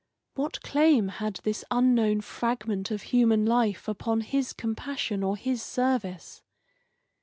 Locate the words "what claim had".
0.33-1.35